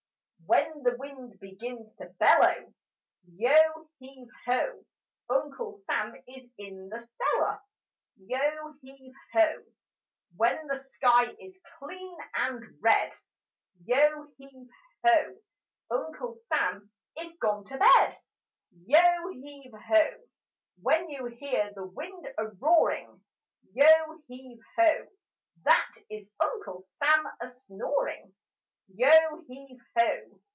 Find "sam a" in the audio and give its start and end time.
26.81-27.47